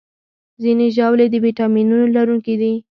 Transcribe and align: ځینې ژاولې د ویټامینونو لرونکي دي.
ځینې 0.63 0.85
ژاولې 0.95 1.25
د 1.29 1.35
ویټامینونو 1.45 2.05
لرونکي 2.15 2.55
دي. 2.61 2.73